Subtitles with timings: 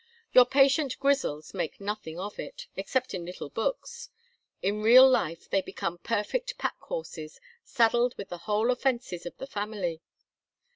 [0.31, 4.09] Your patient Grizzles make nothing of it, except in little books:
[4.63, 9.45] in real life they become perfect pack horses, saddled with the whole offences of the
[9.45, 10.01] family.